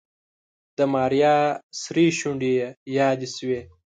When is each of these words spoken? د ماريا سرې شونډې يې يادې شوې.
د 0.77 0.79
ماريا 0.93 1.37
سرې 1.81 2.05
شونډې 2.19 2.51
يې 2.59 2.67
يادې 2.97 3.27
شوې. 3.35 3.61